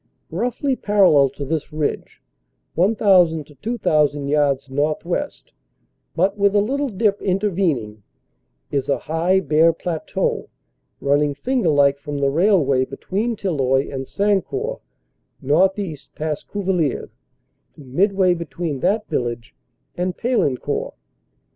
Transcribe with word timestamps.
Roughly 0.31 0.75
parallel 0.75 1.29
to 1.29 1.45
this 1.45 1.71
ridge 1.71 2.23
1,000 2.73 3.45
to 3.45 3.53
2,000 3.53 4.27
yards 4.29 4.67
northwest, 4.67 5.53
but 6.15 6.39
with 6.39 6.55
a 6.55 6.59
little 6.59 6.89
dip 6.89 7.21
intervening, 7.21 8.01
is 8.71 8.89
a 8.89 8.97
high 8.97 9.39
bare 9.41 9.71
plateau 9.71 10.49
running 11.01 11.35
fmgerlike 11.35 11.99
from 11.99 12.17
the 12.17 12.31
railway 12.31 12.83
between 12.83 13.35
Tilloy 13.35 13.91
and 13.93 14.07
Sancourt 14.07 14.79
northeast 15.39 16.15
past 16.15 16.47
Cuvillers 16.47 17.11
to 17.75 17.81
midway 17.81 18.33
between 18.33 18.79
that 18.79 19.07
village 19.07 19.53
and 19.95 20.17
Paillencourt. 20.17 20.93